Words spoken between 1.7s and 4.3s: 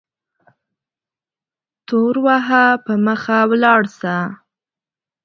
تور وهه په مخه ولاړ سه